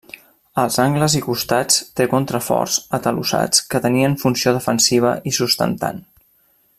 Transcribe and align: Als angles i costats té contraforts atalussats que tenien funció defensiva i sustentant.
Als 0.61 0.77
angles 0.83 1.15
i 1.19 1.21
costats 1.25 1.77
té 1.99 2.07
contraforts 2.15 2.79
atalussats 2.99 3.63
que 3.75 3.83
tenien 3.87 4.19
funció 4.25 4.57
defensiva 4.59 5.13
i 5.33 5.39
sustentant. 5.43 6.03